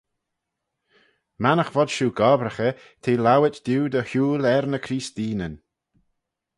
Mannagh 1.41 1.73
vod 1.75 1.89
shiu 1.93 2.09
gobbraghey 2.19 2.73
t'eh 3.01 3.21
lowit 3.23 3.57
diu 3.65 3.81
dy 3.91 4.01
hooyl 4.09 4.43
er 4.53 4.65
ny 4.69 4.79
Creesteenyn. 4.85 5.55